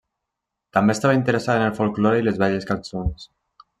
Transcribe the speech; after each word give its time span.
També 0.77 0.95
estava 0.95 1.17
interessada 1.17 1.61
en 1.63 1.67
el 1.67 1.75
folklore 1.81 2.23
i 2.23 2.25
les 2.29 2.41
velles 2.45 2.67
cançons. 2.71 3.29